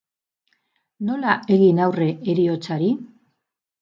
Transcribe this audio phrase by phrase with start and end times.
[1.11, 2.91] Nola egin aurre heriotzari?